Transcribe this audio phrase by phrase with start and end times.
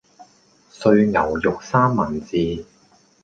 [0.71, 2.65] 碎牛肉三文治